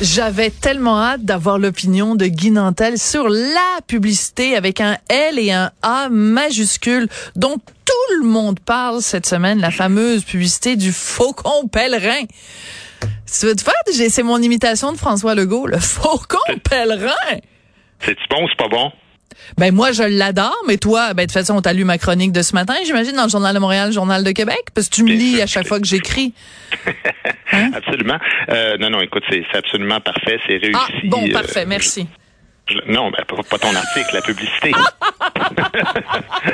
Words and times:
J'avais 0.00 0.50
tellement 0.50 1.00
hâte 1.00 1.24
d'avoir 1.24 1.56
l'opinion 1.56 2.16
de 2.16 2.26
Guy 2.26 2.50
Nantel 2.50 2.98
sur 2.98 3.28
la 3.28 3.80
publicité 3.86 4.56
avec 4.56 4.80
un 4.80 4.98
L 5.08 5.38
et 5.38 5.52
un 5.52 5.70
A 5.82 6.08
majuscule 6.10 7.08
dont 7.36 7.58
tout 7.58 8.20
le 8.20 8.26
monde 8.26 8.58
parle 8.58 9.00
cette 9.02 9.24
semaine, 9.24 9.60
la 9.60 9.70
fameuse 9.70 10.24
publicité 10.24 10.74
du 10.74 10.92
faucon 10.92 11.68
pèlerin. 11.68 12.24
Tu 13.00 13.46
veux 13.46 13.54
te 13.54 13.62
faire? 13.62 13.74
C'est 13.86 14.22
mon 14.24 14.42
imitation 14.42 14.90
de 14.90 14.96
François 14.96 15.36
Legault, 15.36 15.68
le 15.68 15.78
faucon 15.78 16.38
pèlerin. 16.68 17.38
C'est-tu 18.00 18.22
bon 18.28 18.46
c'est 18.48 18.58
pas 18.58 18.68
bon? 18.68 18.90
Ben 19.58 19.74
moi 19.74 19.92
je 19.92 20.02
l'adore, 20.02 20.56
mais 20.66 20.76
toi, 20.78 21.14
ben 21.14 21.22
de 21.26 21.32
toute 21.32 21.32
façon, 21.32 21.60
t'as 21.60 21.72
lu 21.72 21.84
ma 21.84 21.98
chronique 21.98 22.32
de 22.32 22.42
ce 22.42 22.54
matin, 22.54 22.74
j'imagine, 22.84 23.12
dans 23.14 23.24
le 23.24 23.28
Journal 23.30 23.54
de 23.54 23.58
Montréal, 23.60 23.88
le 23.88 23.92
Journal 23.94 24.24
de 24.24 24.30
Québec, 24.32 24.62
parce 24.74 24.88
que 24.88 24.94
tu 24.94 25.02
me 25.02 25.08
Bien 25.08 25.16
lis 25.16 25.34
sûr. 25.34 25.42
à 25.42 25.46
chaque 25.46 25.66
fois 25.66 25.80
que 25.80 25.86
j'écris. 25.86 26.32
Hein? 27.52 27.70
Absolument. 27.74 28.18
Euh, 28.48 28.76
non, 28.78 28.90
non, 28.90 29.00
écoute, 29.00 29.22
c'est 29.30 29.44
absolument 29.54 30.00
parfait, 30.00 30.40
c'est 30.46 30.56
réussi. 30.56 30.72
Ah, 30.74 30.88
bon, 31.04 31.24
Euh, 31.28 31.32
parfait, 31.32 31.64
merci. 31.66 32.08
je- 32.66 32.78
non, 32.92 33.10
ben, 33.12 33.22
pas 33.48 33.58
ton 33.58 33.72
article, 33.76 34.08
la 34.12 34.22
publicité. 34.22 34.72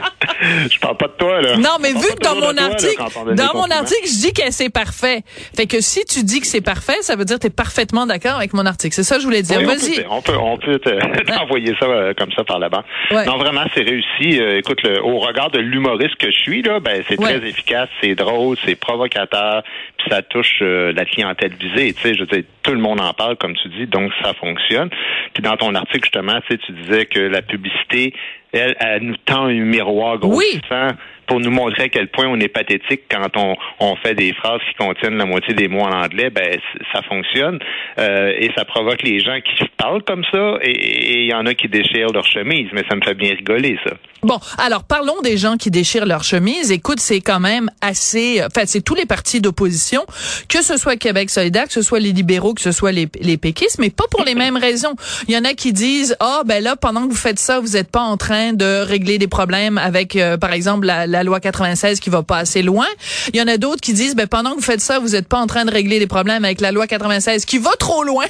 je 0.70 0.78
parle 0.80 0.96
pas 0.96 1.08
de 1.08 1.12
toi, 1.12 1.40
là. 1.40 1.56
Non, 1.56 1.76
mais 1.80 1.92
vu 1.92 2.08
que 2.18 2.22
dans 2.24 2.34
mon 2.34 2.52
toi, 2.52 2.62
article, 2.64 3.02
dans 3.34 3.54
mon 3.54 3.70
article, 3.70 4.06
je 4.06 4.20
dis 4.26 4.32
que 4.32 4.42
c'est 4.50 4.70
parfait. 4.70 5.22
Fait 5.56 5.66
que 5.66 5.80
si 5.80 6.04
tu 6.04 6.22
dis 6.24 6.40
que 6.40 6.46
c'est 6.46 6.60
parfait, 6.60 6.96
ça 7.02 7.16
veut 7.16 7.24
dire 7.24 7.36
que 7.36 7.42
tu 7.42 7.46
es 7.48 7.50
parfaitement 7.50 8.06
d'accord 8.06 8.36
avec 8.36 8.52
mon 8.54 8.66
article. 8.66 8.94
C'est 8.94 9.02
ça 9.02 9.16
que 9.16 9.20
je 9.22 9.26
voulais 9.26 9.42
dire. 9.42 9.58
Oui, 9.58 9.64
Vas-y. 9.66 9.96
peut, 9.96 10.04
on 10.10 10.22
peut, 10.22 10.36
on 10.36 10.58
peut 10.58 10.78
te- 10.78 11.22
t'envoyer 11.32 11.74
ça 11.78 11.86
euh, 11.86 12.12
comme 12.16 12.30
ça 12.32 12.44
par 12.44 12.58
là-bas. 12.58 12.84
Ouais. 13.10 13.24
Non, 13.26 13.38
vraiment, 13.38 13.64
c'est 13.74 13.82
réussi. 13.82 14.40
Euh, 14.40 14.58
écoute, 14.58 14.82
le- 14.82 15.02
au 15.04 15.18
regard 15.18 15.50
de 15.50 15.58
l'humoriste 15.58 16.16
que 16.16 16.30
je 16.30 16.38
suis, 16.38 16.62
là, 16.62 16.80
ben, 16.80 17.02
c'est 17.08 17.18
Ouais. 17.20 17.38
très 17.38 17.48
efficace, 17.48 17.88
c'est 18.02 18.14
drôle, 18.14 18.56
c'est 18.64 18.74
provocateur, 18.74 19.62
puis 20.00 20.10
ça 20.10 20.22
touche 20.22 20.58
euh, 20.62 20.92
la 20.92 21.04
clientèle 21.04 21.52
visée. 21.54 21.92
Tu 21.92 22.00
sais, 22.00 22.14
je 22.14 22.20
veux 22.20 22.26
dire, 22.26 22.44
tout 22.62 22.72
le 22.72 22.78
monde 22.78 23.00
en 23.00 23.12
parle, 23.12 23.36
comme 23.36 23.54
tu 23.54 23.68
dis, 23.68 23.86
donc 23.86 24.12
ça 24.22 24.32
fonctionne. 24.34 24.90
Puis 25.34 25.42
dans 25.42 25.56
ton 25.56 25.74
article, 25.74 26.04
justement, 26.04 26.40
tu 26.42 26.54
sais, 26.54 26.58
tu 26.58 26.72
disais 26.72 27.06
que 27.06 27.20
la 27.20 27.42
publicité, 27.42 28.14
elle, 28.52 28.76
elle 28.80 29.02
nous 29.02 29.16
tend 29.16 29.44
un 29.44 29.52
miroir 29.52 30.18
grossissant 30.18 30.88
pour 31.30 31.38
nous 31.38 31.52
montrer 31.52 31.84
à 31.84 31.88
quel 31.88 32.08
point 32.08 32.26
on 32.26 32.40
est 32.40 32.48
pathétique 32.48 33.02
quand 33.08 33.36
on, 33.78 33.94
fait 34.02 34.14
des 34.14 34.32
phrases 34.34 34.60
qui 34.68 34.74
contiennent 34.84 35.16
la 35.16 35.26
moitié 35.26 35.54
des 35.54 35.68
mots 35.68 35.82
en 35.82 35.92
anglais, 35.92 36.28
ben 36.30 36.58
ça 36.92 37.02
fonctionne 37.02 37.58
euh, 37.98 38.32
et 38.36 38.50
ça 38.56 38.64
provoque 38.64 39.02
les 39.02 39.20
gens 39.20 39.38
qui 39.40 39.64
parlent 39.76 40.02
comme 40.02 40.24
ça 40.32 40.54
et- 40.62 41.20
il 41.22 41.26
y 41.28 41.34
en 41.34 41.46
a 41.46 41.54
qui 41.54 41.68
déchirent 41.68 42.12
leur 42.12 42.26
chemise, 42.26 42.66
mais 42.72 42.82
ça 42.88 42.96
me 42.96 43.02
fait 43.02 43.14
bien 43.14 43.30
rigoler 43.30 43.78
ça. 43.86 43.92
Bon, 44.22 44.38
alors 44.58 44.84
parlons 44.84 45.20
des 45.22 45.36
gens 45.36 45.56
qui 45.56 45.70
déchirent 45.70 46.04
leur 46.04 46.24
chemise. 46.24 46.70
Écoute, 46.72 47.00
c'est 47.00 47.20
quand 47.20 47.40
même 47.40 47.70
assez. 47.80 48.42
Enfin, 48.44 48.62
c'est 48.66 48.82
tous 48.82 48.94
les 48.94 49.06
partis 49.06 49.40
d'opposition, 49.40 50.02
que 50.48 50.62
ce 50.62 50.76
soit 50.76 50.96
Québec 50.96 51.30
solidaire, 51.30 51.66
que 51.66 51.72
ce 51.72 51.82
soit 51.82 52.00
les 52.00 52.12
libéraux, 52.12 52.52
que 52.54 52.60
ce 52.60 52.72
soit 52.72 52.92
les, 52.92 53.08
les 53.20 53.38
péquistes, 53.38 53.78
mais 53.78 53.88
pas 53.90 54.04
pour 54.10 54.24
les 54.24 54.34
mêmes 54.34 54.56
raisons. 54.58 54.94
Il 55.28 55.34
y 55.34 55.38
en 55.38 55.44
a 55.44 55.54
qui 55.54 55.72
disent 55.72 56.16
ah 56.20 56.42
ben 56.44 56.62
là 56.62 56.76
pendant 56.76 57.06
que 57.06 57.10
vous 57.10 57.16
faites 57.16 57.38
ça, 57.38 57.60
vous 57.60 57.68
n'êtes 57.76 57.90
pas 57.90 58.02
en 58.02 58.16
train 58.16 58.52
de 58.52 58.82
régler 58.82 59.18
des 59.18 59.28
problèmes 59.28 59.78
avec, 59.78 60.16
euh, 60.16 60.36
par 60.36 60.52
exemple, 60.52 60.86
la 60.86 61.19
loi 61.22 61.40
96 61.40 62.00
qui 62.00 62.10
va 62.10 62.22
pas 62.22 62.38
assez 62.38 62.62
loin. 62.62 62.86
Il 63.32 63.36
y 63.38 63.42
en 63.42 63.46
a 63.46 63.56
d'autres 63.56 63.80
qui 63.80 63.92
disent 63.92 64.14
ben 64.14 64.26
pendant 64.26 64.50
que 64.50 64.56
vous 64.56 64.62
faites 64.62 64.80
ça, 64.80 64.98
vous 64.98 65.10
n'êtes 65.10 65.28
pas 65.28 65.38
en 65.38 65.46
train 65.46 65.64
de 65.64 65.70
régler 65.70 65.98
des 65.98 66.06
problèmes 66.06 66.44
avec 66.44 66.60
la 66.60 66.72
loi 66.72 66.86
96 66.86 67.44
qui 67.44 67.58
va 67.58 67.70
trop 67.78 68.04
loin. 68.04 68.26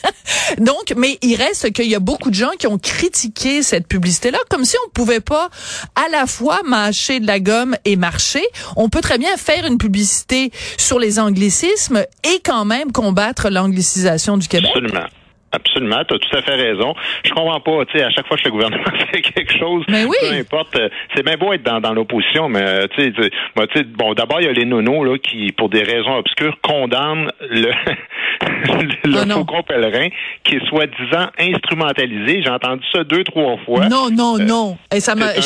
Donc, 0.58 0.94
mais 0.96 1.18
il 1.22 1.36
reste 1.36 1.72
qu'il 1.72 1.88
y 1.88 1.94
a 1.94 2.00
beaucoup 2.00 2.30
de 2.30 2.34
gens 2.34 2.50
qui 2.58 2.66
ont 2.66 2.78
critiqué 2.78 3.62
cette 3.62 3.86
publicité-là, 3.86 4.38
comme 4.48 4.64
si 4.64 4.76
on 4.86 4.90
pouvait 4.90 5.20
pas 5.20 5.50
à 5.96 6.08
la 6.10 6.26
fois 6.26 6.60
mâcher 6.64 7.20
de 7.20 7.26
la 7.26 7.40
gomme 7.40 7.76
et 7.84 7.96
marcher. 7.96 8.42
On 8.76 8.88
peut 8.88 9.00
très 9.00 9.18
bien 9.18 9.36
faire 9.36 9.66
une 9.66 9.78
publicité 9.78 10.50
sur 10.76 10.98
les 10.98 11.18
anglicismes 11.18 12.04
et 12.24 12.40
quand 12.44 12.64
même 12.64 12.92
combattre 12.92 13.48
l'anglicisation 13.50 14.36
du 14.36 14.48
Québec. 14.48 14.70
Absolument, 15.52 16.04
tu 16.08 16.14
as 16.14 16.18
tout 16.18 16.36
à 16.36 16.42
fait 16.42 16.54
raison. 16.54 16.94
Je 17.24 17.30
comprends 17.32 17.58
pas, 17.60 17.84
tu 17.86 17.98
sais, 17.98 18.04
à 18.04 18.10
chaque 18.10 18.26
fois 18.28 18.36
que 18.36 18.44
le 18.44 18.50
gouvernement 18.52 18.84
fait 19.12 19.20
quelque 19.20 19.58
chose, 19.58 19.84
Mais 19.88 20.04
oui. 20.04 20.16
peu 20.20 20.34
importe, 20.36 20.76
euh, 20.76 20.88
c'est 21.14 21.24
bien 21.24 21.36
beau 21.36 21.52
être 21.52 21.62
dans, 21.64 21.80
dans 21.80 21.92
l'opposition, 21.92 22.48
mais 22.48 22.62
euh, 22.62 22.86
tu 22.94 23.02
sais, 23.02 23.12
tu- 23.12 23.30
moi, 23.56 23.66
tu 23.66 23.78
sais, 23.78 23.84
bon, 23.84 24.14
d'abord 24.14 24.40
il 24.40 24.46
y 24.46 24.48
a 24.48 24.52
les 24.52 24.64
nonos 24.64 25.04
là 25.04 25.18
qui, 25.18 25.50
pour 25.52 25.68
des 25.68 25.82
raisons 25.82 26.16
obscures, 26.16 26.56
condamnent 26.62 27.32
le 27.50 27.70
le 29.04 29.18
Ah 29.18 29.34
faucon 29.34 29.62
pèlerin 29.62 30.08
qui 30.44 30.56
est 30.56 30.66
soi-disant 30.68 31.28
instrumentalisé. 31.38 32.42
J'ai 32.42 32.48
entendu 32.50 32.82
ça 32.92 33.04
deux 33.04 33.24
trois 33.24 33.56
fois. 33.64 33.88
Non, 33.88 34.08
non, 34.10 34.38
non. 34.38 34.78
Et 34.94 35.00
ça 35.00 35.14
m'a, 35.14 35.26
un- 35.26 35.40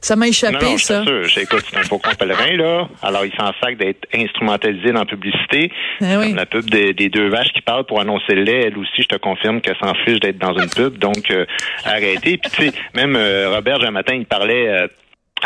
ça 0.00 0.16
m'a 0.16 0.28
échappé, 0.28 0.64
Non, 0.64 0.70
non, 0.72 0.78
ça. 0.78 1.02
Écoute, 1.40 1.64
c'est 1.70 1.78
un 1.78 1.82
faucon 1.82 2.10
pèlerin, 2.18 2.56
là. 2.56 2.88
Alors, 3.02 3.24
il 3.24 3.32
s'en 3.32 3.52
sac 3.62 3.76
d'être 3.78 4.06
instrumentalisé 4.14 4.92
dans 4.92 5.00
la 5.00 5.06
publicité. 5.06 5.70
Eh 6.00 6.16
oui. 6.16 6.26
Comme 6.28 6.36
la 6.36 6.46
pub 6.46 6.68
des, 6.70 6.92
des 6.92 7.08
deux 7.08 7.28
vaches 7.28 7.52
qui 7.54 7.62
parlent 7.62 7.84
pour 7.84 8.00
annoncer 8.00 8.34
le 8.34 8.42
lait, 8.42 8.64
elle 8.66 8.78
aussi, 8.78 9.02
je 9.02 9.08
te 9.08 9.16
confirme 9.16 9.45
qu'elle 9.60 9.76
s'en 9.82 9.94
fiche 10.04 10.20
d'être 10.20 10.38
dans 10.38 10.56
une 10.56 10.68
pub. 10.68 10.98
Donc, 10.98 11.30
euh, 11.30 11.44
arrêtez. 11.84 12.38
Puis, 12.38 12.50
tu 12.50 12.62
sais, 12.68 12.72
même 12.94 13.16
euh, 13.16 13.50
Robert, 13.54 13.82
un 13.82 13.90
matin, 13.90 14.14
il 14.14 14.26
parlait... 14.26 14.68
euh, 14.68 14.86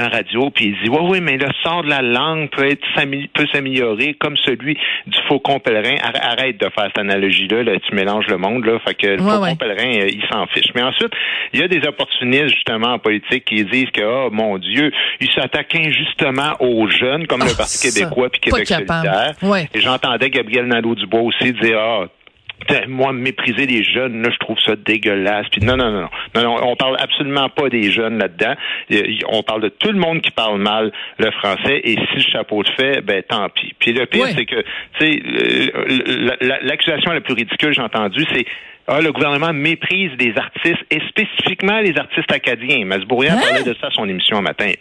en 0.00 0.09
radio, 0.09 0.50
puis 0.50 0.66
il 0.66 0.72
dit 0.84 0.88
oui, 0.88 0.99
oui, 1.03 1.21
mais 1.21 1.37
le 1.37 1.49
sort 1.65 1.83
de 1.83 1.91
la 1.91 2.00
langue 2.00 2.49
peut 2.50 2.65
être 2.65 2.87
peut 3.34 3.47
s'améliorer 3.53 4.15
comme 4.15 4.37
celui 4.37 4.75
du 4.75 5.19
faucon 5.27 5.59
pèlerin. 5.59 5.97
Arr- 5.97 6.21
Arrête 6.22 6.60
de 6.60 6.69
faire 6.71 6.84
cette 6.87 6.99
analogie-là, 6.99 7.65
là, 7.65 7.72
tu 7.81 7.93
mélanges 7.97 8.28
le 8.28 8.39
monde, 8.39 8.65
là. 8.66 8.78
Fait 8.87 8.94
que 8.94 9.06
le 9.09 9.12
Ouais, 9.21 9.31
faucon 9.33 9.43
ouais. 9.43 9.56
pèlerin, 9.56 10.06
il 10.06 10.22
s'en 10.31 10.47
fiche. 10.47 10.71
Mais 10.77 10.83
ensuite, 10.84 11.10
il 11.53 11.59
y 11.60 11.65
a 11.65 11.69
des 11.69 11.84
opportunistes, 11.89 12.55
justement, 12.55 12.93
en 12.94 12.99
politique, 13.00 13.44
qui 13.47 13.65
disent 13.65 13.91
que, 13.91 14.03
oh, 14.05 14.31
mon 14.31 14.59
Dieu, 14.59 14.93
ils 15.21 15.31
s'attaquent 15.33 15.75
injustement 15.75 16.53
aux 16.60 16.87
jeunes, 16.87 17.27
comme 17.27 17.41
le 17.41 17.50
Ah, 17.53 17.56
Parti 17.59 17.91
québécois 17.91 18.28
puis 18.31 18.41
Québec 18.43 18.69
solidaire. 18.69 19.33
Ouais. 19.43 19.69
Et 19.75 19.81
j'entendais 19.81 20.31
Gabriel 20.31 20.66
Nadeau-Dubois 20.66 21.22
aussi 21.22 21.53
dire, 21.53 21.78
ah, 21.81 22.05
Putain, 22.05 22.19
moi, 22.88 23.12
mépriser 23.12 23.66
les 23.66 23.82
jeunes, 23.82 24.22
là, 24.22 24.28
je 24.31 24.37
trouve 24.38 24.59
ça 24.65 24.76
dégueulasse. 24.76 25.47
Puis 25.50 25.60
non, 25.62 25.76
non, 25.76 25.91
non, 25.91 26.00
non, 26.03 26.09
non, 26.34 26.43
non, 26.43 26.69
on 26.69 26.76
parle 26.76 26.97
absolument 27.00 27.48
pas 27.48 27.69
des 27.69 27.91
jeunes 27.91 28.19
là-dedans. 28.19 28.54
Euh, 28.93 29.03
On 29.28 29.43
parle 29.43 29.62
de 29.62 29.69
tout 29.69 29.91
le 29.93 29.98
monde 29.98 30.21
qui 30.21 30.31
parle 30.31 30.60
mal 30.60 30.93
le 31.19 31.31
français. 31.32 31.81
Et 31.84 31.93
si 31.94 32.16
le 32.16 32.21
chapeau 32.32 32.62
de 32.62 32.69
fait, 32.71 33.00
ben 33.03 33.22
tant 33.22 33.48
pis. 33.48 33.75
Puis 33.78 33.93
le 33.93 34.06
pire, 34.06 34.25
Ouais. 34.25 34.32
c'est 34.37 34.47
que, 34.47 34.60
tu 34.98 35.06
sais, 35.06 35.22
euh, 35.26 35.98
la- 36.21 36.37
la- 36.41 36.60
l'accusation 36.62 37.12
la 37.12 37.21
plus 37.21 37.34
ridicule, 37.34 37.72
j'ai 37.72 37.82
entendu, 37.82 38.25
c'est 38.32 38.44
ah, 38.88 39.00
le 39.00 39.12
gouvernement 39.12 39.53
méprise 39.53 40.10
les 40.19 40.32
artistes 40.37 40.84
et 40.91 40.98
spécifiquement 41.09 41.78
les 41.81 41.97
artistes 41.97 42.32
acadiens. 42.32 42.84
Masbourian 42.84 43.34
Hein? 43.34 43.41
parlait 43.41 43.62
de 43.62 43.75
ça 43.81 43.87
à 43.87 43.91
son 43.91 44.09
émission 44.09 44.38
un 44.38 44.42
matin. 44.42 44.72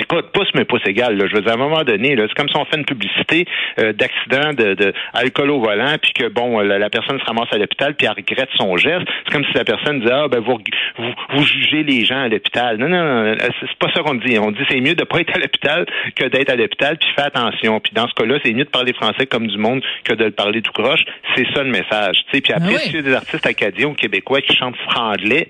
Écoute, 0.00 0.26
pouce 0.32 0.48
mais 0.54 0.64
pouce 0.64 0.80
égal. 0.86 1.16
Là. 1.16 1.26
Je 1.28 1.36
veux 1.36 1.42
dire, 1.42 1.50
à 1.52 1.54
un 1.54 1.58
moment 1.58 1.82
donné, 1.84 2.16
là, 2.16 2.24
c'est 2.26 2.34
comme 2.34 2.48
si 2.48 2.56
on 2.56 2.64
fait 2.64 2.76
une 2.78 2.84
publicité 2.86 3.44
euh, 3.78 3.92
d'accident 3.92 4.52
de, 4.54 4.74
de 4.74 4.92
alcool 5.12 5.50
au 5.50 5.60
volant, 5.60 5.94
puis 6.02 6.12
que 6.12 6.28
bon, 6.28 6.58
la, 6.60 6.78
la 6.78 6.90
personne 6.90 7.18
se 7.20 7.24
ramasse 7.24 7.52
à 7.52 7.58
l'hôpital, 7.58 7.94
puis 7.94 8.06
elle 8.06 8.14
regrette 8.16 8.48
son 8.58 8.76
geste. 8.76 9.06
C'est 9.26 9.32
comme 9.32 9.44
si 9.44 9.52
la 9.54 9.64
personne 9.64 10.00
disait 10.00 10.12
ah 10.12 10.26
ben 10.28 10.40
vous 10.40 10.58
vous, 10.98 11.12
vous 11.34 11.44
jugez 11.44 11.82
les 11.82 12.04
gens 12.04 12.22
à 12.22 12.28
l'hôpital. 12.28 12.78
Non, 12.78 12.88
non, 12.88 13.04
non, 13.04 13.34
c'est 13.38 13.66
c'est 13.68 13.78
pas 13.78 13.92
ça 13.94 14.02
qu'on 14.02 14.14
dit. 14.14 14.38
On 14.38 14.50
dit 14.50 14.60
c'est 14.70 14.80
mieux 14.80 14.94
de 14.94 15.04
pas 15.04 15.20
être 15.20 15.36
à 15.36 15.38
l'hôpital 15.38 15.86
que 16.16 16.24
d'être 16.26 16.50
à 16.50 16.56
l'hôpital, 16.56 16.96
puis 16.98 17.08
fais 17.14 17.22
attention. 17.22 17.78
Puis 17.80 17.92
dans 17.94 18.08
ce 18.08 18.14
cas-là, 18.14 18.38
c'est 18.44 18.52
mieux 18.52 18.64
de 18.64 18.70
parler 18.70 18.92
français 18.94 19.26
comme 19.26 19.46
du 19.46 19.58
monde 19.58 19.82
que 20.04 20.14
de 20.14 20.24
le 20.24 20.30
parler 20.30 20.62
tout 20.62 20.72
croche. 20.72 21.04
C'est 21.36 21.46
ça 21.54 21.62
le 21.62 21.70
message. 21.70 22.16
Tu 22.30 22.36
sais, 22.36 22.40
puis 22.40 22.52
après, 22.52 22.74
Ah 22.76 22.80
oui. 22.86 22.90
y 22.94 22.98
a 22.98 23.02
des 23.02 23.14
artistes 23.14 23.46
acadiens 23.46 23.88
ou 23.88 23.94
québécois 23.94 24.40
qui 24.40 24.56
chantent 24.56 24.76
franglais, 24.90 25.48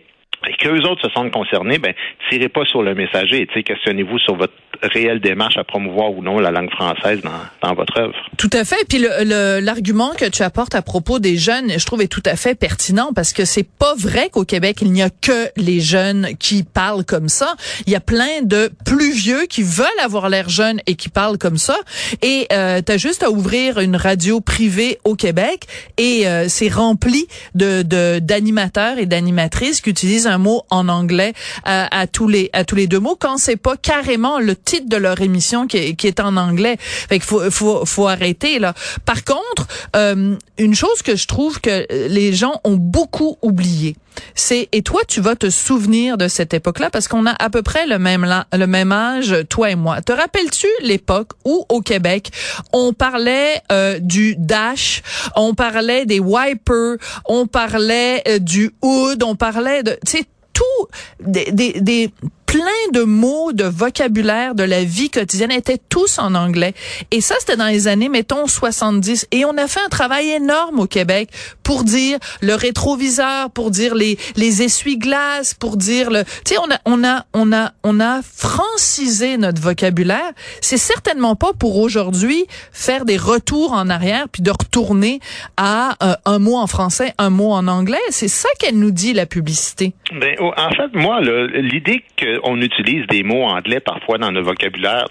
et 0.49 0.55
qu'eux 0.55 0.81
autres 0.83 1.03
se 1.03 1.11
sentent 1.13 1.31
concernés, 1.31 1.79
ben, 1.79 1.93
tirez 2.31 2.49
pas 2.49 2.65
sur 2.65 2.83
le 2.83 2.95
messager. 2.95 3.47
Questionnez-vous 3.47 4.19
sur 4.19 4.37
votre 4.37 4.55
réelle 4.83 5.21
démarche 5.21 5.57
à 5.59 5.65
promouvoir 5.65 6.13
ou 6.13 6.23
non 6.23 6.39
la 6.39 6.51
langue 6.51 6.71
française 6.71 7.21
dans, 7.23 7.31
dans 7.63 7.75
votre 7.75 7.99
œuvre. 7.99 8.15
Tout 8.39 8.51
à 8.53 8.65
fait. 8.65 8.85
Puis 8.89 8.99
l'argument 8.99 10.13
que 10.17 10.29
tu 10.29 10.43
apportes 10.43 10.75
à 10.75 10.83
propos 10.83 11.19
des 11.19 11.37
jeunes, 11.37 11.79
je 11.79 11.85
trouve 11.85 12.03
est 12.03 12.09
tout 12.09 12.23
à 12.25 12.37
fait 12.37 12.55
pertinent 12.55 13.13
parce 13.15 13.33
que 13.33 13.45
c'est 13.45 13.69
pas 13.69 13.95
vrai 13.97 14.31
qu'au 14.31 14.45
Québec, 14.45 14.79
il 14.81 14.93
n'y 14.93 15.03
a 15.03 15.11
que 15.11 15.49
les 15.57 15.81
jeunes 15.81 16.29
qui 16.39 16.63
parlent 16.63 17.05
comme 17.05 17.29
ça. 17.29 17.55
Il 17.87 17.93
y 17.93 17.97
a 17.97 18.01
plein 18.01 18.43
de 18.43 18.71
plus 18.87 19.13
vieux 19.13 19.47
qui 19.47 19.63
veulent 19.63 19.87
avoir 20.03 20.29
l'air 20.29 20.49
jeunes 20.49 20.81
et 20.87 20.95
qui 20.95 21.09
parlent 21.09 21.39
comme 21.39 21.59
ça. 21.59 21.77
Et 22.23 22.47
euh, 22.53 22.81
tu 22.85 22.93
as 22.93 22.97
juste 22.97 23.23
à 23.23 23.31
ouvrir 23.31 23.79
une 23.81 23.97
radio 23.97 24.41
privée 24.41 24.99
au 25.05 25.15
Québec 25.15 25.67
et 25.99 26.27
euh, 26.27 26.47
c'est 26.49 26.69
rempli 26.69 27.27
de 27.55 27.83
d'animateurs 28.21 28.99
et 28.99 29.07
d'animatrices 29.07 29.81
qui 29.81 29.91
utilisent 29.91 30.27
un 30.31 30.39
mot 30.39 30.63
en 30.71 30.89
anglais 30.89 31.33
à, 31.65 32.01
à, 32.01 32.07
tous 32.07 32.29
les 32.29 32.51
à 32.53 32.65
tous 32.65 32.77
les 32.77 32.87
deux 32.87 33.01
mots 33.01 33.17
quand 33.19 33.37
c'est 33.37 33.57
pas 33.57 33.77
carrément 33.77 34.39
le 34.39 34.57
titre 34.57 34.89
de 34.89 34.97
leur 34.97 35.21
émission 35.21 35.67
qui 35.67 35.77
est, 35.77 35.95
qui 35.95 36.07
est 36.07 36.21
en 36.21 36.37
anglais. 36.37 36.77
Fait 36.79 37.19
qu'il 37.19 37.29
faut, 37.29 37.51
faut 37.51 37.85
faut 37.85 38.09
arrêter 38.09 38.59
là. 38.59 38.75
Par 39.05 39.25
contre, 39.25 39.67
euh, 39.97 40.37
une 40.59 40.75
chose 40.75 41.03
que 41.03 41.17
je 41.17 41.27
trouve 41.27 41.61
que 41.61 41.87
les 42.09 42.33
gens 42.33 42.61
ont 42.65 42.77
beaucoup 42.77 43.37
oublié, 43.43 43.97
c'est 44.35 44.69
et 44.73 44.83
toi 44.83 45.01
tu 45.07 45.21
vas 45.21 45.37
te 45.37 45.51
souvenir 45.51 46.19
de 46.19 46.29
cette 46.29 46.55
époque-là 46.55 46.91
parce 46.91 47.09
qu'on 47.09 47.27
a 47.27 47.35
à 47.39 47.51
peu 47.51 47.63
près 47.63 47.87
le 47.87 47.99
même 47.99 48.27
le 48.53 48.67
même 48.67 48.93
âge 48.93 49.35
toi 49.49 49.71
et 49.71 49.77
moi. 49.77 50.03
Te 50.03 50.13
rappelles-tu 50.13 50.67
l'époque 50.83 51.33
où 51.45 51.65
au 51.69 51.81
Québec 51.81 52.31
on 52.73 52.93
parlait 52.93 53.61
euh, 53.73 53.99
du 54.01 54.37
dash, 54.37 55.03
on 55.37 55.55
parlait 55.55 56.07
des 56.07 56.21
wipers, 56.21 56.97
on 57.27 57.47
parlait 57.47 58.23
euh, 58.29 58.39
du 58.39 58.71
hood, 58.83 59.23
on 59.23 59.37
parlait 59.37 59.83
de 59.83 59.99
tu 60.07 60.19
sais 60.19 60.25
tout 60.53 60.87
des, 61.21 61.51
des, 61.53 61.81
des 61.81 62.11
plein 62.51 62.65
de 62.93 63.05
mots, 63.05 63.53
de 63.53 63.63
vocabulaire 63.63 64.57
de 64.57 64.65
la 64.65 64.83
vie 64.83 65.09
quotidienne 65.09 65.53
étaient 65.53 65.79
tous 65.89 66.19
en 66.19 66.35
anglais. 66.35 66.75
Et 67.13 67.21
ça, 67.21 67.37
c'était 67.39 67.57
dans 67.57 67.69
les 67.69 67.87
années, 67.87 68.09
mettons, 68.09 68.49
70. 68.49 69.29
Et 69.31 69.45
on 69.45 69.57
a 69.57 69.69
fait 69.69 69.79
un 69.79 69.89
travail 69.89 70.31
énorme 70.31 70.81
au 70.81 70.87
Québec 70.89 71.29
pour 71.63 71.85
dire 71.85 72.19
le 72.41 72.55
rétroviseur, 72.55 73.53
pour 73.53 73.71
dire 73.71 73.95
les, 73.95 74.19
les 74.35 74.63
essuie-glaces, 74.63 75.55
pour 75.55 75.77
dire 75.77 76.11
le, 76.11 76.25
tu 76.25 76.55
sais, 76.55 76.57
on 76.59 76.69
a, 76.73 76.79
on 76.87 77.05
a, 77.05 77.25
on 77.35 77.53
a, 77.53 77.71
on 77.85 78.01
a 78.01 78.21
francisé 78.21 79.37
notre 79.37 79.63
vocabulaire. 79.63 80.33
C'est 80.61 80.77
certainement 80.77 81.37
pas 81.37 81.53
pour 81.53 81.77
aujourd'hui 81.77 82.47
faire 82.73 83.05
des 83.05 83.17
retours 83.17 83.75
en 83.75 83.89
arrière 83.89 84.27
puis 84.29 84.43
de 84.43 84.51
retourner 84.51 85.21
à 85.57 85.97
euh, 86.03 86.15
un 86.25 86.41
mot 86.41 86.57
en 86.57 86.67
français, 86.67 87.15
un 87.19 87.31
mot 87.31 87.53
en 87.53 87.69
anglais. 87.69 87.99
C'est 88.09 88.27
ça 88.27 88.49
qu'elle 88.59 88.77
nous 88.77 88.91
dit, 88.91 89.13
la 89.13 89.27
publicité. 89.27 89.93
Ben, 90.13 90.35
en 90.41 90.71
fait, 90.71 90.93
moi, 90.95 91.21
l'idée 91.21 92.03
que 92.17 92.41
on 92.51 92.61
utilise 92.61 93.07
des 93.07 93.23
mots 93.23 93.45
anglais 93.45 93.81
parfois 93.81 94.19
dans 94.19 94.31
nos 94.31 94.43
vocabulaire. 94.43 95.07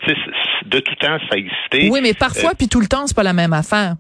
de 0.66 0.80
tout 0.80 0.96
temps, 0.96 1.18
ça 1.30 1.36
a 1.36 1.38
existé. 1.38 1.90
Oui, 1.92 2.00
mais 2.02 2.14
parfois, 2.14 2.52
euh, 2.52 2.56
puis 2.58 2.68
tout 2.68 2.80
le 2.80 2.88
temps, 2.88 3.08
c'est 3.08 3.16
pas 3.16 3.24
la 3.24 3.34
même 3.34 3.54
affaire. 3.54 3.96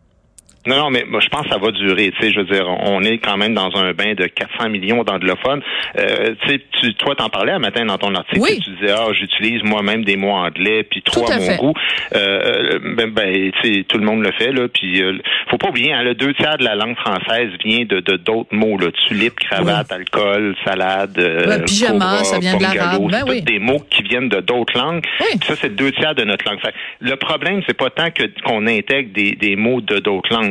Non, 0.67 0.75
non, 0.75 0.89
mais 0.89 1.06
moi, 1.07 1.21
je 1.21 1.29
pense 1.29 1.44
que 1.44 1.50
ça 1.50 1.57
va 1.57 1.71
durer. 1.71 2.11
Tu 2.11 2.21
sais, 2.21 2.33
je 2.33 2.39
veux 2.41 2.45
dire, 2.45 2.67
on 2.67 3.01
est 3.03 3.17
quand 3.17 3.38
même 3.38 3.53
dans 3.53 3.75
un 3.77 3.94
bain 3.94 4.13
de 4.13 4.25
400 4.25 4.69
millions 4.69 5.03
d'anglophones. 5.03 5.61
Euh, 5.97 6.35
tu 6.41 6.50
sais, 6.50 6.61
tu, 6.79 6.94
toi, 6.95 7.15
t'en 7.15 7.29
parlais 7.29 7.53
un 7.53 7.59
matin 7.59 7.85
dans 7.85 7.97
ton 7.97 8.13
article. 8.13 8.41
Oui. 8.41 8.59
Tu 8.59 8.71
disais, 8.71 8.91
ah, 8.91 9.07
j'utilise 9.13 9.63
moi-même 9.63 10.03
des 10.03 10.17
mots 10.17 10.31
anglais, 10.31 10.83
puis 10.83 11.01
trop 11.01 11.29
à, 11.31 11.38
mon 11.38 11.56
goût. 11.56 11.73
Euh, 12.13 12.79
ben, 12.95 13.09
ben 13.09 13.51
tu 13.61 13.73
sais, 13.73 13.83
tout 13.83 13.97
le 13.97 14.06
monde 14.06 14.21
le 14.21 14.31
fait 14.33 14.51
là. 14.51 14.67
Puis, 14.67 15.01
euh, 15.01 15.17
faut 15.50 15.57
pas 15.57 15.69
oublier, 15.69 15.94
hein, 15.94 16.03
le 16.03 16.13
deux 16.13 16.33
tiers 16.33 16.57
de 16.57 16.65
la 16.65 16.75
langue 16.75 16.97
française 16.97 17.50
vient 17.63 17.85
de 17.85 18.00
d'autres 18.17 18.53
mots, 18.53 18.77
là, 18.77 18.88
tulipe, 19.07 19.39
cravate, 19.39 19.91
alcool, 19.91 20.56
salade, 20.65 21.17
euh, 21.19 21.59
pyjama, 21.59 22.23
ça 22.25 22.39
vient 22.39 22.57
de 22.57 22.63
l'arabe. 22.63 23.09
Ben, 23.09 23.23
oui. 23.27 23.41
Des 23.41 23.59
mots 23.59 23.81
qui 23.89 24.03
viennent 24.03 24.29
de 24.29 24.41
d'autres 24.41 24.77
langues. 24.77 25.03
Oui. 25.21 25.39
Ça, 25.44 25.56
c'est 25.56 25.73
deux 25.73 25.91
tiers 25.94 26.15
de 26.15 26.25
notre 26.25 26.45
langue. 26.45 26.59
le 27.00 27.15
problème, 27.15 27.61
c'est 27.65 27.77
pas 27.77 27.89
tant 27.89 28.11
que 28.11 28.23
qu'on 28.44 28.67
intègre 28.67 29.13
des, 29.13 29.31
des 29.31 29.56
mots 29.56 29.81
de 29.81 30.00
d'autres 30.00 30.33
langues 30.33 30.50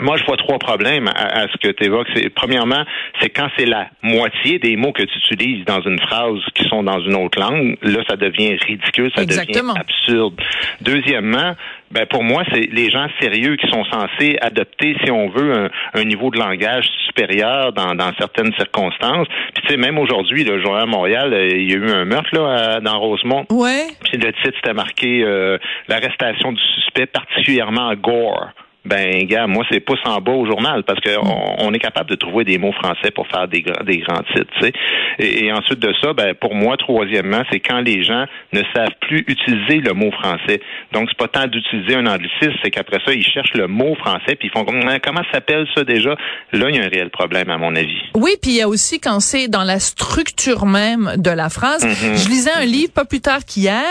moi, 0.00 0.16
je 0.16 0.24
vois 0.24 0.36
trois 0.36 0.58
problèmes 0.58 1.08
à, 1.08 1.46
ce 1.48 1.56
que 1.58 1.72
tu 1.72 1.84
évoques. 1.84 2.08
Premièrement, 2.34 2.84
c'est 3.20 3.30
quand 3.30 3.48
c'est 3.56 3.66
la 3.66 3.88
moitié 4.02 4.58
des 4.58 4.76
mots 4.76 4.92
que 4.92 5.02
tu 5.02 5.18
utilises 5.18 5.64
dans 5.66 5.80
une 5.82 6.00
phrase 6.00 6.40
qui 6.54 6.68
sont 6.68 6.82
dans 6.82 7.00
une 7.00 7.14
autre 7.14 7.38
langue, 7.38 7.76
là, 7.82 8.00
ça 8.08 8.16
devient 8.16 8.56
ridicule, 8.66 9.12
ça 9.14 9.24
devient 9.24 9.62
absurde. 9.76 10.34
Deuxièmement, 10.80 11.54
ben 11.92 12.06
pour 12.06 12.24
moi, 12.24 12.42
c'est 12.52 12.68
les 12.72 12.90
gens 12.90 13.06
sérieux 13.20 13.56
qui 13.56 13.70
sont 13.70 13.84
censés 13.84 14.36
adopter, 14.40 14.96
si 15.04 15.12
on 15.12 15.28
veut, 15.28 15.70
un, 15.94 16.04
niveau 16.04 16.30
de 16.30 16.38
langage 16.38 16.86
supérieur 17.06 17.72
dans, 17.72 17.94
dans 17.94 18.12
certaines 18.18 18.52
circonstances. 18.54 19.28
Puis 19.54 19.62
tu 19.62 19.68
sais, 19.70 19.76
même 19.76 19.98
aujourd'hui, 19.98 20.42
le 20.42 20.60
journal 20.60 20.82
à 20.82 20.86
Montréal, 20.86 21.32
euh, 21.32 21.48
il 21.48 21.70
y 21.70 21.72
a 21.72 21.76
eu 21.76 21.90
un 21.90 22.04
meurtre 22.04 22.30
là 22.32 22.80
dans 22.80 22.98
Rosemont. 22.98 23.46
Ouais. 23.50 23.86
Puis 24.02 24.18
le 24.18 24.32
titre 24.32 24.54
c'était 24.56 24.74
marqué 24.74 25.22
euh, 25.22 25.58
l'arrestation 25.88 26.52
du 26.52 26.60
suspect 26.74 27.06
particulièrement 27.06 27.94
gore 27.94 28.50
ben 28.84 29.24
gars, 29.24 29.46
moi 29.46 29.64
c'est 29.70 29.80
pouce 29.80 30.00
en 30.04 30.20
bas 30.20 30.32
au 30.32 30.46
journal 30.46 30.82
parce 30.84 31.00
que 31.00 31.10
on, 31.58 31.72
est 31.72 31.78
capable 31.78 32.10
de 32.10 32.16
trouver 32.16 32.44
des 32.44 32.58
mots 32.58 32.72
français 32.72 33.10
pour 33.14 33.26
faire 33.28 33.48
des, 33.48 33.64
des 33.86 33.98
grands 33.98 34.22
titres, 34.34 34.52
tu 34.60 34.66
sais. 34.66 34.72
Et, 35.18 35.52
ensuite 35.52 35.78
de 35.78 35.92
ça, 36.02 36.12
ben 36.12 36.34
pour 36.34 36.54
moi, 36.54 36.76
troisièmement, 36.76 37.42
c'est 37.50 37.60
quand 37.60 37.80
les 37.80 38.02
gens 38.02 38.26
ne 38.52 38.60
savent 38.74 38.94
plus 39.00 39.24
utiliser 39.26 39.80
le 39.80 39.92
mot 39.92 40.10
français. 40.12 40.60
Donc 40.92 41.08
c'est 41.08 41.18
pas 41.18 41.28
tant 41.28 41.46
d'utiliser 41.46 41.96
un 41.96 42.06
anglicisme, 42.06 42.52
c'est 42.62 42.70
qu'après 42.70 42.98
ça 43.06 43.12
ils 43.12 43.24
cherchent 43.24 43.54
le 43.54 43.66
mot 43.66 43.94
français 43.96 44.36
puis 44.38 44.48
ils 44.48 44.50
font 44.50 44.66
hein, 44.68 44.98
comment 45.02 45.22
s'appelle 45.32 45.66
ça 45.74 45.84
déjà? 45.84 46.16
Là 46.52 46.68
il 46.68 46.76
y 46.76 46.78
a 46.78 46.84
un 46.84 46.88
réel 46.88 47.10
problème 47.10 47.50
à 47.50 47.58
mon 47.58 47.74
avis. 47.74 48.00
Oui, 48.14 48.32
puis 48.40 48.52
il 48.52 48.56
y 48.56 48.62
a 48.62 48.68
aussi 48.68 49.00
quand 49.00 49.20
c'est 49.20 49.48
dans 49.48 49.64
la 49.64 49.78
structure 49.78 50.66
même 50.66 51.14
de 51.16 51.30
la 51.30 51.48
phrase. 51.48 51.84
Mm-hmm. 51.84 52.24
Je 52.24 52.28
lisais 52.28 52.52
un 52.52 52.64
livre 52.64 52.92
pas 52.92 53.04
plus 53.04 53.20
tard 53.20 53.44
qu'hier. 53.44 53.84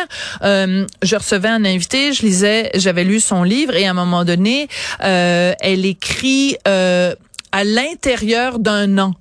Euh, 0.44 0.86
je 1.01 1.16
recevais 1.16 1.50
un 1.50 1.66
invité, 1.66 2.13
je 2.13 2.22
lisais, 2.22 2.72
j'avais 2.75 3.04
lu 3.04 3.19
son 3.19 3.44
livre 3.44 3.75
et 3.75 3.86
à 3.86 3.92
un 3.92 3.94
moment 3.94 4.24
donné 4.24 4.68
euh, 5.04 5.54
elle 5.60 5.86
écrit 5.86 6.58
euh, 6.68 7.16
à 7.52 7.64
l'intérieur 7.64 8.60
d'un 8.60 8.98
an. 8.98 9.14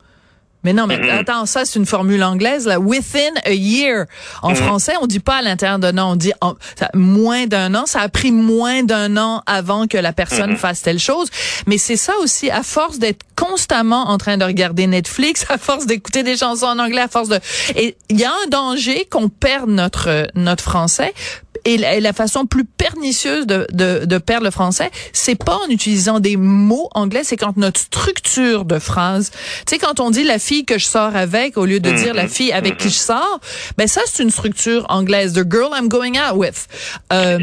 Mais 0.65 0.73
non, 0.73 0.87
mais 0.87 0.97
mm-hmm. 0.97 1.21
attends, 1.21 1.47
ça 1.47 1.65
c'est 1.65 1.79
une 1.79 1.87
formule 1.87 2.23
anglaise 2.23 2.67
là. 2.67 2.79
Within 2.79 3.33
a 3.45 3.53
year. 3.53 4.07
En 4.43 4.53
mm-hmm. 4.53 4.57
français, 4.57 4.93
on 5.01 5.07
dit 5.07 5.19
pas 5.19 5.37
à 5.37 5.43
l'intérieur 5.43 5.79
d'un 5.79 5.99
an, 5.99 6.13
on 6.13 6.17
dit 6.17 6.33
moins 6.95 7.47
d'un 7.47 7.75
an. 7.75 7.85
Ça 7.87 8.01
a 8.01 8.09
pris 8.09 8.31
moins 8.31 8.85
d'un 8.85 9.17
an 9.17 9.43
avant 9.47 9.87
que 9.87 9.99
la 9.99 10.13
personne 10.13 10.53
mm-hmm. 10.53 10.59
fasse 10.59 10.83
telle 10.83 11.01
chose. 11.01 11.29
Mais 11.67 11.79
c'est 11.79 11.97
ça 11.97 12.13
aussi, 12.23 12.51
à 12.51 12.63
force 12.63 12.99
d'être 12.99 13.23
constamment 13.35 14.09
en 14.09 14.19
train 14.19 14.37
de 14.37 14.45
regarder 14.45 14.87
Netflix, 14.87 15.45
à 15.49 15.59
force 15.59 15.87
d'écouter 15.87 16.23
des 16.23 16.37
chansons 16.37 16.67
en 16.67 16.79
anglais, 16.79 17.03
à 17.03 17.09
force 17.09 17.29
de, 17.29 17.41
et 17.75 17.97
il 18.09 18.21
y 18.21 18.25
a 18.25 18.31
un 18.31 18.49
danger 18.49 19.07
qu'on 19.11 19.29
perde 19.29 19.69
notre 19.69 20.29
notre 20.35 20.63
français 20.63 21.13
et 21.65 21.77
la, 21.77 22.13
façon 22.13 22.47
plus 22.47 22.65
pernicieuse 22.65 23.47
de, 23.47 23.67
de, 23.73 24.05
de 24.05 24.19
perdre 24.19 24.45
le 24.45 24.51
français, 24.51 24.91
c'est 25.13 25.35
pas 25.35 25.59
en 25.65 25.69
utilisant 25.69 26.21
des 26.21 26.37
mots 26.37 26.89
anglais, 26.95 27.23
c'est 27.25 27.37
quand 27.37 27.57
notre 27.57 27.81
structure 27.81 28.65
de 28.65 28.79
phrase, 28.79 29.31
tu 29.31 29.75
sais, 29.75 29.79
quand 29.79 30.01
on 30.01 30.11
dit 30.11 30.25
la 30.25 30.39
fille 30.39 30.65
que 30.65 30.79
je 30.79 30.85
sors 30.85 31.17
avec, 31.17 31.57
au 31.57 31.65
lieu 31.65 31.81
de 31.81 31.91
dire 31.91 32.15
la 32.15 32.27
mm-hmm. 32.27 32.29
fille 32.29 32.53
avec 32.53 32.77
qui 32.77 32.89
mm-hmm. 32.89 32.93
je 32.93 32.99
sors, 32.99 33.41
ben 33.79 33.87
ça, 33.87 34.01
c'est 34.07 34.23
une 34.23 34.31
structure 34.31 34.87
anglaise. 34.89 35.33
The 35.33 35.51
girl 35.51 35.71
I'm 35.75 35.89
going 35.89 36.19
out 36.19 36.37
with. 36.37 36.67
Euh, 37.13 37.39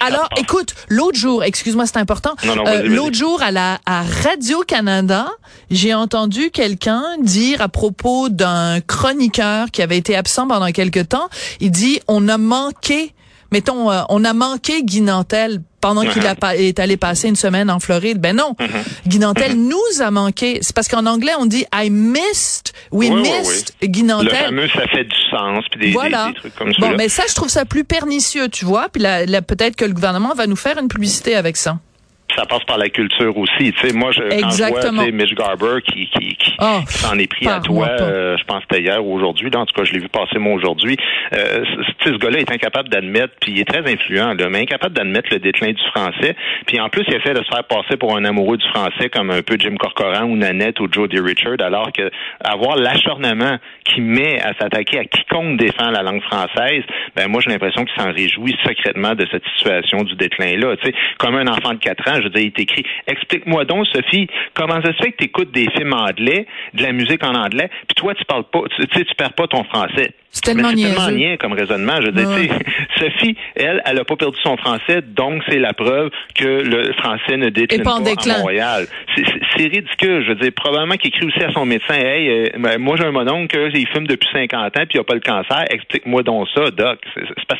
alors, 0.00 0.28
écoute, 0.36 0.74
l'autre 0.88 1.18
jour, 1.18 1.44
excuse-moi, 1.44 1.86
c'est 1.86 1.98
important. 1.98 2.34
Euh, 2.44 2.82
l'autre 2.82 3.14
jour, 3.14 3.42
à 3.42 3.50
la 3.50 3.78
à 3.86 4.02
Radio 4.02 4.62
Canada, 4.66 5.28
j'ai 5.70 5.94
entendu 5.94 6.50
quelqu'un 6.50 7.04
dire 7.20 7.62
à 7.62 7.68
propos 7.68 8.28
d'un 8.28 8.80
chroniqueur 8.80 9.70
qui 9.70 9.82
avait 9.82 9.98
été 9.98 10.16
absent 10.16 10.48
pendant 10.48 10.70
quelque 10.72 11.00
temps, 11.00 11.28
il 11.60 11.70
dit 11.70 12.00
on 12.08 12.28
a 12.28 12.38
manqué 12.38 13.14
mettons, 13.52 13.90
euh, 13.90 14.02
on 14.08 14.24
a 14.24 14.32
manqué 14.32 14.82
Guy 14.82 15.00
Nantel 15.00 15.60
pendant 15.80 16.02
qu'il 16.02 16.22
uh-huh. 16.22 16.56
est 16.56 16.78
allé 16.78 16.96
passer 16.96 17.28
une 17.28 17.36
semaine 17.36 17.70
en 17.70 17.80
Floride. 17.80 18.18
Ben 18.18 18.36
non, 18.36 18.54
uh-huh. 18.58 19.08
Guy 19.08 19.18
Nantel 19.18 19.52
uh-huh. 19.52 19.68
nous 19.68 20.02
a 20.02 20.10
manqué. 20.10 20.58
C'est 20.60 20.74
parce 20.74 20.88
qu'en 20.88 21.06
anglais, 21.06 21.32
on 21.38 21.46
dit 21.46 21.64
I 21.74 21.90
missed, 21.90 22.72
we 22.92 23.10
missed 23.10 23.74
Guy 23.82 24.02
Nantel. 24.02 24.28
Le 24.28 24.44
fameux, 24.46 24.68
ça 24.68 24.86
fait 24.88 25.04
du 25.04 25.16
sens, 25.30 25.64
puis 25.70 25.80
des, 25.80 25.92
voilà. 25.92 26.32
trucs 26.34 26.54
comme 26.54 26.72
ça. 26.74 26.80
Bon, 26.80 26.94
mais 26.96 27.08
ça, 27.08 27.24
je 27.28 27.34
trouve 27.34 27.48
ça 27.48 27.64
plus 27.64 27.84
pernicieux, 27.84 28.48
tu 28.48 28.64
vois. 28.64 28.88
Puis 28.90 29.02
là, 29.02 29.26
peut-être 29.42 29.76
que 29.76 29.84
le 29.84 29.92
gouvernement 29.92 30.34
va 30.34 30.46
nous 30.46 30.56
faire 30.56 30.78
une 30.78 30.88
publicité 30.88 31.34
avec 31.34 31.56
ça 31.56 31.78
ça 32.40 32.46
passe 32.46 32.64
par 32.64 32.78
la 32.78 32.88
culture 32.88 33.36
aussi. 33.36 33.72
Tu 33.72 33.88
sais, 33.88 33.94
moi, 33.94 34.12
je, 34.12 34.22
quand 34.22 34.50
je 34.50 34.94
vois 34.94 35.10
Mitch 35.10 35.34
Garber 35.34 35.82
qui, 35.86 36.08
qui, 36.08 36.34
qui, 36.36 36.54
oh, 36.58 36.80
s'en 36.86 37.18
est 37.18 37.26
pris 37.26 37.46
à 37.46 37.60
toi, 37.60 37.88
euh, 37.88 38.36
je 38.38 38.44
pense 38.44 38.58
que 38.60 38.64
c'était 38.70 38.82
hier 38.82 39.04
ou 39.04 39.14
aujourd'hui. 39.14 39.50
En 39.54 39.66
tout 39.66 39.74
cas, 39.74 39.84
je 39.84 39.92
l'ai 39.92 39.98
vu 39.98 40.08
passer 40.08 40.38
moi 40.38 40.54
aujourd'hui. 40.54 40.96
Euh, 41.34 41.64
ce 42.04 42.10
gars-là 42.10 42.38
est 42.38 42.50
incapable 42.50 42.88
d'admettre, 42.88 43.34
puis 43.40 43.52
il 43.52 43.60
est 43.60 43.64
très 43.64 43.80
influent, 43.80 44.34
là, 44.34 44.48
mais 44.48 44.60
incapable 44.60 44.94
d'admettre 44.94 45.28
le 45.32 45.38
déclin 45.38 45.72
du 45.72 45.82
français. 45.90 46.34
Puis 46.66 46.80
en 46.80 46.88
plus, 46.88 47.04
il 47.08 47.14
essaie 47.14 47.34
de 47.34 47.42
se 47.44 47.48
faire 47.48 47.64
passer 47.64 47.96
pour 47.98 48.16
un 48.16 48.24
amoureux 48.24 48.56
du 48.56 48.66
français 48.68 49.10
comme 49.10 49.30
un 49.30 49.42
peu 49.42 49.56
Jim 49.58 49.76
Corcoran 49.78 50.24
ou 50.24 50.36
Nanette 50.36 50.80
ou 50.80 50.88
Jody 50.90 51.20
Richard, 51.20 51.60
alors 51.60 51.92
que 51.92 52.10
avoir 52.42 52.76
l'acharnement 52.76 53.58
qui 53.84 54.00
met 54.00 54.40
à 54.40 54.54
s'attaquer 54.58 55.00
à 55.00 55.04
quiconque 55.04 55.58
défend 55.58 55.90
la 55.90 56.02
langue 56.02 56.22
française, 56.22 56.84
ben 57.16 57.28
moi 57.28 57.40
j'ai 57.44 57.50
l'impression 57.50 57.84
qu'il 57.84 58.02
s'en 58.02 58.12
réjouit 58.12 58.56
secrètement 58.64 59.14
de 59.14 59.26
cette 59.30 59.44
situation 59.56 60.04
du 60.04 60.14
déclin-là. 60.14 60.76
Tu 60.76 60.86
sais, 60.86 60.94
comme 61.18 61.34
un 61.34 61.46
enfant 61.48 61.74
de 61.74 61.78
4 61.78 62.08
ans, 62.08 62.20
je 62.22 62.28
explique-moi 63.06 63.64
donc, 63.64 63.86
Sophie, 63.86 64.28
comment 64.54 64.80
ça 64.82 64.92
se 64.92 65.02
fait 65.02 65.12
que 65.12 65.18
tu 65.18 65.24
écoutes 65.24 65.52
des 65.52 65.70
films 65.70 65.92
anglais, 65.92 66.46
de 66.74 66.82
la 66.82 66.92
musique 66.92 67.24
en 67.24 67.34
anglais, 67.34 67.70
puis 67.88 67.94
toi, 67.96 68.14
tu 68.14 68.24
parles 68.24 68.44
pas, 68.44 68.62
tu 68.76 68.82
sais, 68.82 69.04
tu 69.04 69.14
perds 69.14 69.34
pas 69.34 69.46
ton 69.46 69.64
français. 69.64 70.14
C'est 70.32 70.42
tellement, 70.42 70.72
tellement 70.72 71.10
niais 71.10 71.36
comme 71.38 71.52
raisonnement. 71.52 72.00
Je 72.00 72.06
veux 72.06 72.12
dire, 72.12 72.28
Sophie, 72.98 73.36
elle, 73.56 73.82
elle 73.84 73.98
a 73.98 74.04
pas 74.04 74.14
perdu 74.14 74.38
son 74.42 74.56
français, 74.56 75.02
donc 75.02 75.42
c'est 75.48 75.58
la 75.58 75.72
preuve 75.72 76.10
que 76.36 76.62
le 76.62 76.92
français 76.92 77.36
ne 77.36 77.48
décline 77.48 77.82
pas, 77.82 77.96
à 77.96 78.38
Montréal. 78.38 78.86
C'est 79.16 79.64
ridicule. 79.64 80.22
Je 80.24 80.28
veux 80.28 80.36
dire, 80.36 80.52
probablement 80.54 80.94
qu'il 80.94 81.08
écrit 81.08 81.26
aussi 81.26 81.42
à 81.42 81.52
son 81.52 81.66
médecin, 81.66 81.94
hey, 81.94 82.28
euh, 82.28 82.46
ben, 82.58 82.78
moi 82.78 82.96
j'ai 82.96 83.04
un 83.04 83.10
mononcle, 83.10 83.70
il 83.74 83.88
fume 83.88 84.06
depuis 84.06 84.28
50 84.32 84.76
ans, 84.76 84.86
puis 84.88 84.98
il 84.98 85.00
a 85.00 85.04
pas 85.04 85.14
le 85.14 85.20
cancer. 85.20 85.64
Explique-moi 85.68 86.22
donc 86.22 86.46
ça, 86.54 86.70
doc. 86.70 87.00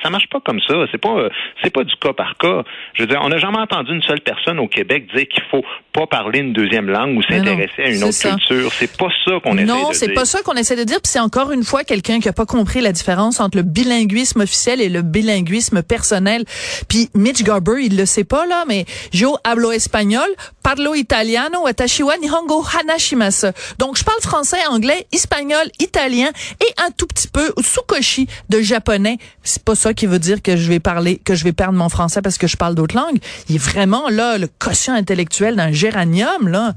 Ça 0.03 0.11
marche 0.11 0.29
pas 0.29 0.41
comme 0.41 0.61
ça. 0.61 0.75
C'est 0.93 1.01
pas, 1.01 1.29
c'est 1.65 1.73
pas 1.73 1.83
du 1.83 1.95
cas 1.97 2.13
par 2.13 2.37
cas. 2.39 2.63
Je 2.95 3.03
veux 3.03 3.09
dire, 3.09 3.21
on 3.23 3.29
n'a 3.29 3.39
jamais 3.39 3.59
entendu 3.59 3.93
une 3.93 4.03
seule 4.03 4.21
personne 4.21 4.61
au 4.61 4.69
Québec 4.69 5.07
dire 5.15 5.27
qu'il 5.27 5.43
faut 5.51 5.65
pas 5.93 6.07
parler 6.07 6.41
une 6.41 6.53
deuxième 6.53 6.89
langue 6.89 7.17
ou 7.17 7.23
s'intéresser 7.23 7.83
à 7.83 7.91
une 7.91 8.05
autre 8.05 8.19
culture. 8.19 8.73
C'est 8.79 8.97
pas 8.97 9.09
ça 9.25 9.33
qu'on 9.43 9.57
essaie 9.57 9.63
de 9.63 9.67
dire. 9.67 9.77
Non, 9.77 9.91
c'est 9.93 10.09
pas 10.13 10.25
ça 10.25 10.43
qu'on 10.43 10.55
essaie 10.55 10.77
de 10.77 10.85
dire. 10.85 11.01
Puis 11.01 11.11
c'est 11.13 11.21
encore 11.21 11.51
une 11.51 11.65
fois 11.65 11.85
quelqu'un 11.85 12.21
qui 12.21 12.29
a 12.29 12.33
pas 12.33 12.47
compris 12.47 12.81
la 12.81 12.93
différence 12.93 13.41
entre 13.41 13.57
le 13.57 13.63
bilinguisme 13.63 14.41
officiel 14.41 14.81
et 14.81 14.89
le 14.89 15.03
bilinguisme 15.03 15.83
personnel. 15.83 16.45
Puis 16.89 17.11
Mitch 17.15 17.43
Garber, 17.43 17.83
il 17.83 17.97
le 17.97 18.07
sait 18.07 18.25
pas 18.25 18.47
là, 18.47 18.65
mais 18.69 18.85
yo 19.13 19.37
hablo 19.45 19.73
espagnol, 19.73 20.29
parlo 20.63 20.95
italiano, 20.95 21.63
watashiwa 21.63 22.17
nihongo 22.19 22.65
hanashimasu. 22.65 23.49
Donc 23.79 23.99
je 23.99 24.05
parle 24.05 24.21
français, 24.21 24.59
anglais, 24.69 25.07
espagnol, 25.13 25.67
italien 25.81 26.29
et 26.61 26.83
un 26.87 26.91
tout 26.91 27.07
petit 27.07 27.29
peu 27.29 27.53
sukoshi 27.61 28.29
de 28.49 28.61
japonais. 28.61 29.19
C'est 29.43 29.65
pas 29.65 29.75
ça 29.75 29.95
qui 29.95 30.07
veut 30.07 30.19
dire 30.19 30.43
que 30.43 30.57
je 30.57 30.69
vais 30.69 30.81
parler, 30.81 31.21
que 31.25 31.35
je 31.35 31.45
vais 31.45 31.53
perdre 31.53 31.79
mon 31.79 31.89
français 31.89 32.23
parce 32.23 32.39
que 32.39 32.47
je 32.47 32.57
parle 32.57 32.75
d'autres 32.75 32.97
langues. 32.97 33.19
Il 33.49 33.57
est 33.57 33.59
vraiment 33.59 34.09
là 34.09 34.39
le 34.39 34.47
quotient 34.47 34.95
intellectuel 34.95 35.57
d'un 35.57 35.73
géranium 35.81 36.49
là. 36.49 36.73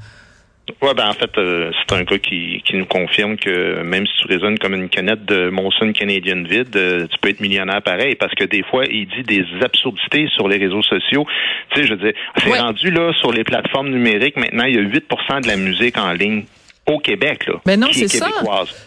Oui, 0.81 0.91
ben 0.95 1.09
en 1.09 1.13
fait, 1.13 1.37
euh, 1.37 1.71
c'est 1.77 1.93
un 1.93 2.05
cas 2.05 2.17
qui, 2.17 2.61
qui 2.65 2.77
nous 2.77 2.85
confirme 2.85 3.35
que 3.35 3.81
même 3.83 4.07
si 4.07 4.13
tu 4.21 4.27
résonnes 4.27 4.57
comme 4.57 4.73
une 4.73 4.87
canette 4.87 5.25
de 5.25 5.49
Monson 5.49 5.91
Canadian 5.91 6.43
vide, 6.43 6.73
euh, 6.77 7.05
tu 7.07 7.19
peux 7.19 7.29
être 7.29 7.41
millionnaire 7.41 7.81
pareil, 7.81 8.15
parce 8.15 8.33
que 8.33 8.45
des 8.45 8.63
fois, 8.63 8.85
il 8.85 9.07
dit 9.07 9.23
des 9.23 9.45
absurdités 9.61 10.29
sur 10.33 10.47
les 10.47 10.57
réseaux 10.57 10.81
sociaux. 10.81 11.25
Tu 11.71 11.81
sais, 11.81 11.87
je 11.87 11.93
veux 11.93 11.99
dire, 11.99 12.13
c'est 12.37 12.57
rendu 12.57 12.91
là 12.91 13.11
sur 13.19 13.33
les 13.33 13.43
plateformes 13.43 13.89
numériques, 13.89 14.37
maintenant, 14.37 14.63
il 14.63 14.75
y 14.75 14.77
a 14.77 14.81
8 14.81 15.03
de 15.43 15.47
la 15.47 15.57
musique 15.57 15.97
en 15.97 16.13
ligne 16.13 16.45
au 16.85 16.99
Québec, 16.99 17.47
là. 17.47 17.55
Mais 17.65 17.77
non, 17.77 17.87
c'est 17.91 18.07
ça. 18.07 18.29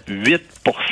8 0.09 0.43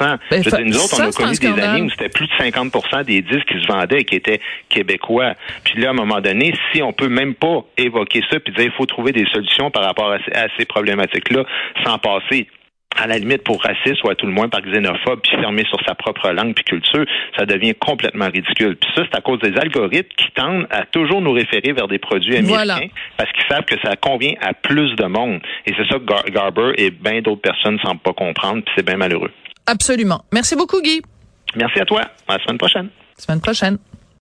ben, 0.01 0.43
je 0.43 0.63
Nous 0.63 0.77
autres, 0.77 0.97
on 0.99 1.09
a 1.09 1.13
connu 1.13 1.37
des 1.37 1.63
années 1.63 1.83
où 1.83 1.91
c'était 1.91 2.09
plus 2.09 2.27
de 2.27 2.33
50% 2.33 3.05
des 3.05 3.23
disques 3.23 3.47
qui 3.47 3.61
se 3.61 3.67
vendaient 3.67 4.01
et 4.01 4.05
qui 4.05 4.17
étaient 4.17 4.41
québécois. 4.69 5.35
Puis 5.65 5.81
là, 5.81 5.89
à 5.89 5.91
un 5.91 5.95
moment 5.95 6.21
donné, 6.21 6.55
si 6.73 6.83
on 6.83 6.93
peut 6.93 7.09
même 7.09 7.35
pas 7.35 7.65
évoquer 7.77 8.23
ça 8.31 8.41
puis 8.41 8.53
dire 8.55 8.65
il 8.65 8.73
faut 8.73 8.87
trouver 8.87 9.13
des 9.13 9.27
solutions 9.27 9.71
par 9.71 9.85
rapport 9.85 10.13
à 10.13 10.47
ces 10.59 10.65
problématiques-là 10.65 11.45
sans 11.85 11.99
passer 11.99 12.49
à 12.97 13.07
la 13.07 13.19
limite 13.19 13.45
pour 13.45 13.63
raciste 13.63 14.03
ou 14.05 14.11
à 14.11 14.15
tout 14.15 14.27
le 14.27 14.33
moins 14.33 14.49
par 14.49 14.61
xénophobe, 14.63 15.21
puis 15.23 15.33
fermé 15.41 15.65
sur 15.69 15.79
sa 15.87 15.95
propre 15.95 16.31
langue 16.31 16.55
puis 16.55 16.65
culture, 16.65 17.05
ça 17.37 17.47
devient 17.47 17.75
complètement 17.75 18.27
ridicule. 18.27 18.77
Puis 18.77 18.91
ça, 18.95 19.03
c'est 19.11 19.17
à 19.17 19.21
cause 19.21 19.41
des 19.41 19.57
algorithmes 19.59 20.09
qui 20.17 20.31
tendent 20.35 20.67
à 20.71 20.85
toujours 20.87 21.21
nous 21.21 21.33
référer 21.33 21.73
vers 21.73 21.89
des 21.89 21.99
produits 21.99 22.37
américains 22.37 22.89
parce 23.17 23.31
qu'ils 23.33 23.47
savent 23.49 23.65
que 23.65 23.77
ça 23.83 23.97
convient 23.97 24.35
à 24.41 24.55
plus 24.55 24.95
de 24.97 25.05
monde. 25.05 25.41
Et 25.67 25.73
c'est 25.77 25.87
ça 25.89 25.99
que 25.99 26.31
Garber 26.31 26.73
et 26.77 26.91
bien 26.91 27.21
d'autres 27.21 27.43
personnes 27.43 27.75
ne 27.75 27.79
semblent 27.81 28.01
pas 28.01 28.13
comprendre, 28.13 28.63
puis 28.65 28.75
c'est 28.77 28.87
bien 28.87 28.97
malheureux. 28.97 29.31
Absolument. 29.67 30.25
Merci 30.33 30.57
beaucoup, 30.57 30.81
Guy. 30.83 31.03
Merci 31.57 31.81
à 31.81 31.85
toi. 31.85 32.03
À 32.29 32.37
la 32.37 32.45
semaine 32.45 32.59
prochaine. 32.59 32.89
Semaine 33.17 33.41
prochaine. 33.41 33.79